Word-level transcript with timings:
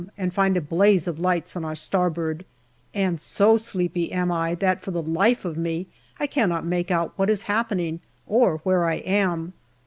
and 0.17 0.33
find 0.33 0.57
a 0.57 0.61
blaze 0.61 1.07
of 1.07 1.19
lights 1.19 1.55
on 1.55 1.63
our 1.63 1.75
star 1.75 2.09
board, 2.09 2.43
and 2.91 3.21
so 3.21 3.55
sleepy 3.55 4.11
am 4.11 4.31
I 4.31 4.55
that 4.55 4.81
for 4.81 4.89
the 4.89 4.99
life 5.03 5.45
of 5.45 5.57
me 5.57 5.85
I 6.19 6.25
cannot 6.25 6.65
make 6.65 6.89
out 6.89 7.13
what 7.17 7.29
is 7.29 7.43
happening 7.43 7.99
or 8.25 8.57
where 8.63 8.85
I 8.85 8.95
am. 8.95 9.53